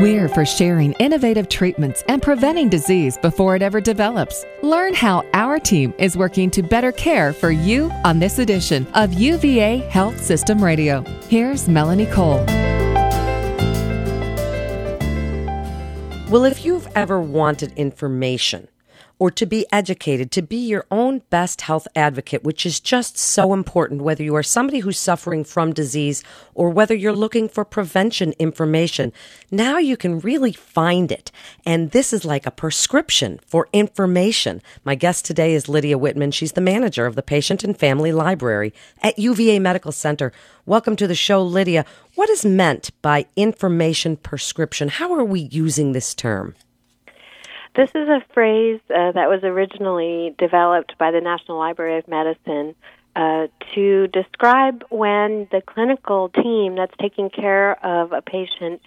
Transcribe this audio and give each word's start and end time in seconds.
We're 0.00 0.28
for 0.28 0.46
sharing 0.46 0.92
innovative 1.00 1.48
treatments 1.48 2.04
and 2.06 2.22
preventing 2.22 2.68
disease 2.68 3.18
before 3.18 3.56
it 3.56 3.62
ever 3.62 3.80
develops. 3.80 4.44
Learn 4.62 4.94
how 4.94 5.24
our 5.34 5.58
team 5.58 5.92
is 5.98 6.16
working 6.16 6.52
to 6.52 6.62
better 6.62 6.92
care 6.92 7.32
for 7.32 7.50
you 7.50 7.90
on 8.04 8.20
this 8.20 8.38
edition 8.38 8.86
of 8.94 9.12
UVA 9.14 9.78
Health 9.78 10.22
System 10.22 10.62
Radio. 10.62 11.02
Here's 11.28 11.68
Melanie 11.68 12.06
Cole. 12.06 12.44
Well, 16.30 16.44
if 16.44 16.64
you've 16.64 16.86
ever 16.94 17.20
wanted 17.20 17.72
information, 17.72 18.68
or 19.18 19.30
to 19.30 19.46
be 19.46 19.66
educated, 19.72 20.30
to 20.30 20.42
be 20.42 20.56
your 20.56 20.86
own 20.90 21.22
best 21.30 21.62
health 21.62 21.88
advocate, 21.96 22.44
which 22.44 22.64
is 22.64 22.80
just 22.80 23.18
so 23.18 23.52
important, 23.52 24.02
whether 24.02 24.22
you 24.22 24.34
are 24.34 24.42
somebody 24.42 24.78
who's 24.80 24.98
suffering 24.98 25.44
from 25.44 25.72
disease 25.72 26.22
or 26.54 26.70
whether 26.70 26.94
you're 26.94 27.12
looking 27.12 27.48
for 27.48 27.64
prevention 27.64 28.32
information. 28.38 29.12
Now 29.50 29.78
you 29.78 29.96
can 29.96 30.20
really 30.20 30.52
find 30.52 31.10
it. 31.10 31.32
And 31.66 31.90
this 31.90 32.12
is 32.12 32.24
like 32.24 32.46
a 32.46 32.52
prescription 32.52 33.40
for 33.46 33.68
information. 33.72 34.62
My 34.84 34.94
guest 34.94 35.24
today 35.24 35.54
is 35.54 35.68
Lydia 35.68 35.98
Witman. 35.98 36.32
She's 36.32 36.52
the 36.52 36.60
manager 36.60 37.06
of 37.06 37.16
the 37.16 37.22
Patient 37.22 37.64
and 37.64 37.76
Family 37.76 38.12
Library 38.12 38.72
at 39.02 39.18
UVA 39.18 39.58
Medical 39.58 39.92
Center. 39.92 40.32
Welcome 40.64 40.96
to 40.96 41.06
the 41.06 41.14
show, 41.14 41.42
Lydia. 41.42 41.84
What 42.14 42.30
is 42.30 42.44
meant 42.44 42.90
by 43.02 43.26
information 43.36 44.16
prescription? 44.16 44.88
How 44.88 45.12
are 45.14 45.24
we 45.24 45.40
using 45.50 45.92
this 45.92 46.14
term? 46.14 46.54
This 47.78 47.90
is 47.90 48.08
a 48.08 48.20
phrase 48.34 48.80
uh, 48.90 49.12
that 49.12 49.28
was 49.28 49.44
originally 49.44 50.34
developed 50.36 50.98
by 50.98 51.12
the 51.12 51.20
National 51.20 51.58
Library 51.58 51.98
of 51.98 52.08
Medicine 52.08 52.74
uh, 53.14 53.46
to 53.72 54.08
describe 54.08 54.82
when 54.88 55.46
the 55.52 55.62
clinical 55.64 56.28
team 56.28 56.74
that's 56.74 56.94
taking 57.00 57.30
care 57.30 57.78
of 57.86 58.10
a 58.10 58.20
patient 58.20 58.80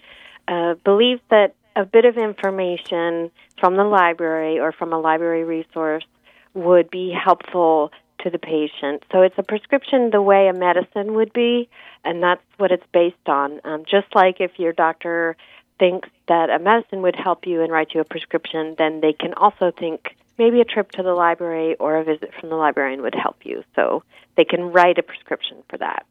uh, 0.46 0.74
believes 0.84 1.22
that 1.30 1.54
a 1.74 1.86
bit 1.86 2.04
of 2.04 2.18
information 2.18 3.30
from 3.58 3.76
the 3.76 3.84
library 3.84 4.60
or 4.60 4.72
from 4.72 4.92
a 4.92 4.98
library 5.00 5.44
resource 5.44 6.04
would 6.52 6.90
be 6.90 7.16
helpful 7.18 7.92
to 8.22 8.28
the 8.28 8.38
patient. 8.38 9.04
So 9.10 9.22
it's 9.22 9.38
a 9.38 9.42
prescription 9.42 10.10
the 10.10 10.20
way 10.20 10.48
a 10.48 10.52
medicine 10.52 11.14
would 11.14 11.32
be, 11.32 11.70
and 12.04 12.22
that's 12.22 12.42
what 12.58 12.70
it's 12.70 12.84
based 12.92 13.26
on. 13.26 13.58
Um, 13.64 13.84
just 13.90 14.14
like 14.14 14.36
if 14.40 14.58
your 14.58 14.74
doctor 14.74 15.34
thinks 15.78 16.08
that 16.28 16.50
a 16.50 16.58
medicine 16.58 17.02
would 17.02 17.16
help 17.16 17.46
you 17.46 17.62
and 17.62 17.72
write 17.72 17.94
you 17.94 18.00
a 18.00 18.04
prescription, 18.04 18.74
then 18.78 19.00
they 19.00 19.12
can 19.12 19.34
also 19.34 19.70
think 19.70 20.16
maybe 20.38 20.60
a 20.60 20.64
trip 20.64 20.90
to 20.92 21.02
the 21.02 21.14
library 21.14 21.74
or 21.76 21.96
a 21.96 22.04
visit 22.04 22.32
from 22.38 22.48
the 22.48 22.56
librarian 22.56 23.02
would 23.02 23.14
help 23.14 23.36
you. 23.44 23.64
So 23.74 24.02
they 24.36 24.44
can 24.44 24.72
write 24.72 24.98
a 24.98 25.02
prescription 25.02 25.62
for 25.68 25.78
that. 25.78 26.06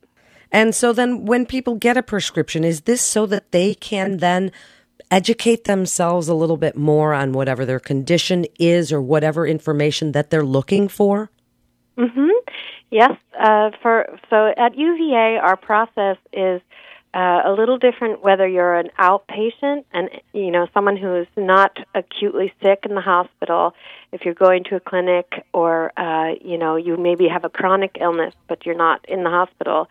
And 0.52 0.76
so 0.76 0.92
then 0.92 1.26
when 1.26 1.46
people 1.46 1.76
get 1.76 1.98
a 1.98 2.04
prescription, 2.04 2.64
is 2.64 2.82
this 2.82 3.02
so 3.02 3.26
that 3.28 3.52
they 3.52 3.74
can 3.74 4.18
then 4.18 4.52
educate 5.10 5.64
themselves 5.64 6.28
a 6.28 6.34
little 6.34 6.58
bit 6.58 6.76
more 6.76 7.14
on 7.14 7.34
whatever 7.34 7.66
their 7.66 7.80
condition 7.80 8.46
is 8.60 8.92
or 8.92 9.02
whatever 9.02 9.48
information 9.48 10.12
that 10.12 10.30
they're 10.30 10.44
looking 10.44 10.88
for? 10.88 11.30
Mhm. 11.98 12.30
Yes, 12.90 13.18
uh, 13.40 13.72
for 13.82 14.18
so 14.30 14.54
at 14.58 14.78
UVA 14.78 15.38
our 15.38 15.56
process 15.56 16.18
is 16.34 16.62
uh, 17.14 17.42
a 17.46 17.52
little 17.52 17.78
different 17.78 18.24
whether 18.24 18.48
you're 18.48 18.76
an 18.76 18.90
outpatient 19.00 19.84
and 19.94 20.10
you 20.34 20.52
know 20.52 20.68
someone 20.74 20.98
who 20.98 21.16
is 21.16 21.28
not 21.36 21.78
acutely 21.94 22.54
sick 22.62 22.86
in 22.88 22.96
the 22.96 23.02
hospital 23.02 23.74
if 24.12 24.22
you're 24.24 24.34
going 24.34 24.64
to 24.64 24.76
a 24.76 24.80
clinic 24.80 25.46
or 25.54 25.92
uh, 26.00 26.34
you 26.42 26.58
know 26.58 26.76
you 26.76 26.98
maybe 26.98 27.28
have 27.28 27.44
a 27.44 27.50
chronic 27.50 27.98
illness 28.00 28.34
but 28.48 28.66
you're 28.66 28.78
not 28.78 29.04
in 29.10 29.24
the 29.24 29.30
hospital 29.30 29.88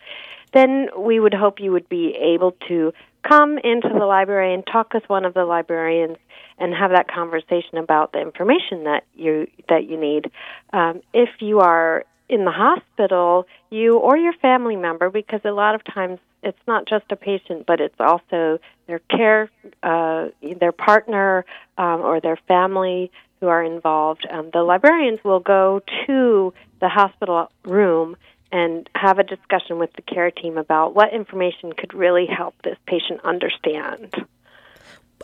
then 0.52 0.88
we 0.98 1.20
would 1.20 1.34
hope 1.34 1.60
you 1.60 1.72
would 1.72 1.88
be 1.88 2.14
able 2.16 2.52
to 2.68 2.92
come 3.22 3.58
into 3.58 3.88
the 3.88 4.06
library 4.06 4.54
and 4.54 4.66
talk 4.66 4.92
with 4.94 5.04
one 5.08 5.24
of 5.24 5.34
the 5.34 5.44
librarians 5.44 6.16
and 6.58 6.74
have 6.74 6.90
that 6.90 7.08
conversation 7.08 7.78
about 7.78 8.12
the 8.12 8.20
information 8.20 8.84
that 8.84 9.04
you 9.14 9.46
that 9.68 9.88
you 9.88 9.98
need. 9.98 10.30
Um, 10.72 11.02
if 11.12 11.28
you 11.40 11.60
are 11.60 12.04
in 12.30 12.44
the 12.44 12.52
hospital, 12.52 13.46
you 13.70 13.98
or 13.98 14.16
your 14.16 14.32
family 14.34 14.76
member, 14.76 15.10
because 15.10 15.40
a 15.44 15.50
lot 15.50 15.74
of 15.74 15.82
times 15.84 16.20
it's 16.42 16.60
not 16.66 16.86
just 16.86 17.04
a 17.10 17.16
patient, 17.16 17.66
but 17.66 17.80
it's 17.80 17.98
also 17.98 18.58
their 18.86 19.00
care, 19.10 19.50
uh, 19.82 20.28
their 20.60 20.72
partner, 20.72 21.44
um, 21.76 22.00
or 22.00 22.20
their 22.20 22.38
family 22.48 23.10
who 23.40 23.48
are 23.48 23.64
involved. 23.64 24.26
Um, 24.30 24.50
the 24.52 24.62
librarians 24.62 25.18
will 25.24 25.40
go 25.40 25.82
to 26.06 26.54
the 26.80 26.88
hospital 26.88 27.50
room 27.64 28.16
and 28.52 28.88
have 28.94 29.18
a 29.18 29.24
discussion 29.24 29.78
with 29.78 29.92
the 29.94 30.02
care 30.02 30.30
team 30.30 30.56
about 30.56 30.94
what 30.94 31.12
information 31.12 31.72
could 31.72 31.94
really 31.94 32.26
help 32.26 32.54
this 32.62 32.76
patient 32.86 33.20
understand. 33.24 34.14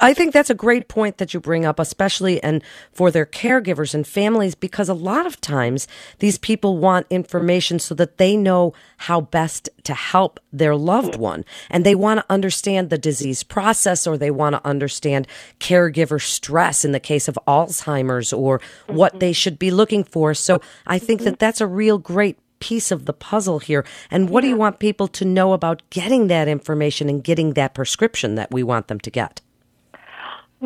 I 0.01 0.13
think 0.13 0.33
that's 0.33 0.51
a 0.51 0.55
great 0.55 0.89
point 0.89 1.17
that 1.19 1.33
you 1.33 1.41
bring 1.41 1.65
up, 1.65 1.79
especially 1.79 2.43
and 2.43 2.63
for 2.93 3.11
their 3.11 3.25
caregivers 3.25 3.95
and 3.95 4.07
families, 4.07 4.55
because 4.55 4.89
a 4.89 4.95
lot 4.95 5.27
of 5.27 5.41
times 5.41 5.89
these 6.19 6.39
people 6.39 6.77
want 6.77 7.07
information 7.09 7.79
so 7.79 7.95
that 7.95 8.19
they 8.19 8.37
know 8.37 8.75
how 8.99 9.23
best 9.23 9.71
to 9.85 9.95
help 9.95 10.39
their 10.53 10.77
loved 10.77 11.17
one. 11.17 11.45
And 11.71 11.85
they 11.85 11.95
want 11.95 12.21
to 12.21 12.27
understand 12.29 12.91
the 12.91 12.99
disease 12.99 13.43
process 13.43 14.07
or 14.07 14.19
they 14.19 14.31
want 14.31 14.55
to 14.55 14.67
understand 14.67 15.27
caregiver 15.61 16.21
stress 16.21 16.85
in 16.85 16.93
the 16.93 17.01
case 17.01 17.27
of 17.27 17.39
Alzheimer's 17.47 18.33
or 18.33 18.61
what 18.87 19.13
mm-hmm. 19.13 19.21
they 19.21 19.33
should 19.33 19.59
be 19.59 19.71
looking 19.71 20.05
for. 20.05 20.35
So 20.35 20.61
I 20.87 20.99
think 20.99 21.23
that 21.23 21.39
that's 21.39 21.61
a 21.61 21.67
real 21.67 21.99
great 21.99 22.39
piece 22.59 22.91
of 22.91 23.07
the 23.07 23.13
puzzle 23.13 23.61
here. 23.61 23.85
And 24.11 24.29
what 24.29 24.41
do 24.43 24.49
you 24.49 24.57
want 24.57 24.79
people 24.79 25.09
to 25.09 25.25
know 25.25 25.53
about 25.53 25.83
getting 25.91 26.27
that 26.29 26.49
information 26.49 27.09
and 27.09 27.23
getting 27.23 27.53
that 27.53 27.75
prescription 27.75 28.35
that 28.35 28.51
we 28.51 28.63
want 28.63 28.89
them 28.89 29.01
to 29.01 29.11
get? 29.11 29.41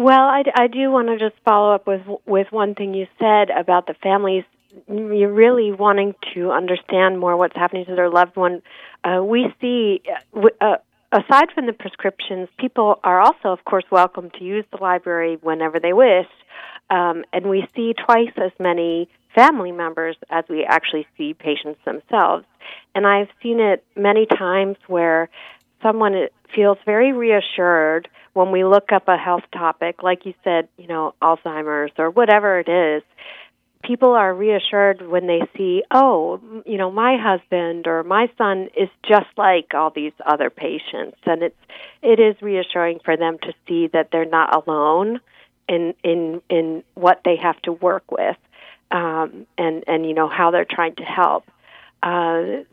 Well, 0.00 0.28
I, 0.28 0.44
I 0.54 0.66
do 0.68 0.90
want 0.90 1.08
to 1.08 1.18
just 1.18 1.38
follow 1.44 1.74
up 1.74 1.86
with 1.86 2.00
with 2.24 2.46
one 2.50 2.74
thing 2.74 2.94
you 2.94 3.06
said 3.18 3.50
about 3.50 3.86
the 3.86 3.92
families. 4.02 4.44
You're 4.88 5.30
really 5.30 5.72
wanting 5.72 6.14
to 6.32 6.52
understand 6.52 7.20
more 7.20 7.36
what's 7.36 7.54
happening 7.54 7.84
to 7.84 7.94
their 7.94 8.08
loved 8.08 8.34
one. 8.34 8.62
Uh, 9.04 9.22
we 9.22 9.52
see, 9.60 10.00
uh, 10.34 10.46
uh, 10.58 10.76
aside 11.12 11.48
from 11.54 11.66
the 11.66 11.74
prescriptions, 11.74 12.48
people 12.58 12.98
are 13.04 13.20
also, 13.20 13.48
of 13.48 13.62
course, 13.66 13.84
welcome 13.90 14.30
to 14.38 14.42
use 14.42 14.64
the 14.70 14.78
library 14.78 15.36
whenever 15.42 15.78
they 15.78 15.92
wish. 15.92 16.28
Um, 16.88 17.26
and 17.34 17.50
we 17.50 17.68
see 17.76 17.92
twice 17.92 18.32
as 18.38 18.52
many 18.58 19.06
family 19.34 19.70
members 19.70 20.16
as 20.30 20.46
we 20.48 20.64
actually 20.64 21.06
see 21.18 21.34
patients 21.34 21.78
themselves. 21.84 22.46
And 22.94 23.06
I've 23.06 23.28
seen 23.42 23.60
it 23.60 23.84
many 23.94 24.24
times 24.24 24.78
where 24.86 25.28
someone 25.82 26.14
feels 26.54 26.78
very 26.86 27.12
reassured 27.12 28.08
when 28.32 28.52
we 28.52 28.64
look 28.64 28.92
up 28.92 29.08
a 29.08 29.16
health 29.16 29.44
topic, 29.52 30.02
like 30.02 30.24
you 30.24 30.34
said, 30.44 30.68
you 30.76 30.86
know, 30.86 31.14
Alzheimer's 31.20 31.92
or 31.98 32.10
whatever 32.10 32.60
it 32.60 32.68
is, 32.68 33.02
people 33.82 34.12
are 34.12 34.32
reassured 34.32 35.06
when 35.06 35.26
they 35.26 35.40
see, 35.56 35.82
oh, 35.90 36.40
you 36.66 36.76
know, 36.76 36.90
my 36.90 37.16
husband 37.16 37.86
or 37.86 38.02
my 38.04 38.30
son 38.36 38.68
is 38.76 38.88
just 39.06 39.26
like 39.36 39.72
all 39.74 39.90
these 39.90 40.12
other 40.24 40.50
patients, 40.50 41.16
and 41.24 41.42
it's 41.42 41.56
it 42.02 42.20
is 42.20 42.40
reassuring 42.42 43.00
for 43.04 43.16
them 43.16 43.38
to 43.42 43.52
see 43.66 43.88
that 43.88 44.10
they're 44.12 44.24
not 44.24 44.54
alone 44.54 45.20
in 45.68 45.94
in 46.04 46.42
in 46.48 46.82
what 46.94 47.20
they 47.24 47.36
have 47.36 47.60
to 47.62 47.72
work 47.72 48.10
with, 48.10 48.36
um, 48.90 49.46
and 49.56 49.84
and 49.86 50.06
you 50.06 50.14
know 50.14 50.28
how 50.28 50.50
they're 50.50 50.66
trying 50.68 50.94
to 50.96 51.04
help. 51.04 51.44
Uh, 52.02 52.64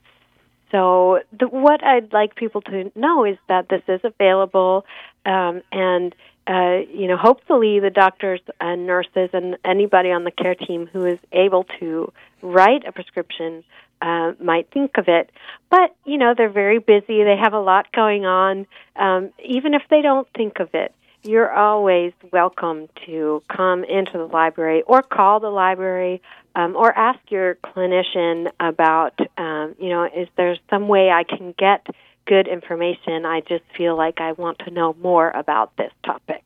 so, 0.71 1.19
the, 1.37 1.47
what 1.47 1.83
I'd 1.83 2.11
like 2.11 2.35
people 2.35 2.61
to 2.63 2.91
know 2.95 3.23
is 3.25 3.37
that 3.47 3.69
this 3.69 3.83
is 3.87 4.01
available, 4.03 4.85
um, 5.25 5.61
and 5.71 6.13
uh, 6.47 6.79
you 6.93 7.07
know, 7.07 7.17
hopefully, 7.17 7.79
the 7.79 7.89
doctors 7.89 8.41
and 8.59 8.85
nurses 8.85 9.29
and 9.33 9.57
anybody 9.65 10.11
on 10.11 10.23
the 10.23 10.31
care 10.31 10.55
team 10.55 10.89
who 10.91 11.05
is 11.05 11.19
able 11.31 11.65
to 11.79 12.11
write 12.41 12.85
a 12.85 12.91
prescription 12.91 13.63
uh, 14.01 14.33
might 14.41 14.69
think 14.71 14.97
of 14.97 15.05
it. 15.07 15.29
But 15.69 15.95
you 16.05 16.17
know, 16.17 16.33
they're 16.37 16.49
very 16.49 16.79
busy; 16.79 17.23
they 17.23 17.37
have 17.41 17.53
a 17.53 17.59
lot 17.59 17.91
going 17.91 18.25
on. 18.25 18.67
Um, 18.95 19.31
even 19.43 19.73
if 19.73 19.83
they 19.89 20.01
don't 20.01 20.27
think 20.35 20.59
of 20.59 20.69
it, 20.73 20.93
you're 21.23 21.51
always 21.51 22.13
welcome 22.31 22.87
to 23.05 23.43
come 23.55 23.83
into 23.83 24.13
the 24.13 24.25
library 24.25 24.83
or 24.87 25.01
call 25.01 25.39
the 25.39 25.49
library 25.49 26.21
um, 26.55 26.75
or 26.75 26.97
ask 26.97 27.19
your 27.29 27.55
clinician 27.55 28.49
about, 28.59 29.19
um, 29.37 29.75
you 29.79 29.89
know, 29.89 30.05
is 30.05 30.27
there 30.37 30.55
some 30.69 30.87
way 30.87 31.09
I 31.09 31.23
can 31.23 31.53
get 31.57 31.85
good 32.25 32.47
information? 32.47 33.25
I 33.25 33.41
just 33.41 33.63
feel 33.75 33.97
like 33.97 34.19
I 34.19 34.31
want 34.33 34.59
to 34.59 34.71
know 34.71 34.95
more 35.01 35.29
about 35.31 35.75
this 35.77 35.91
topic. 36.05 36.43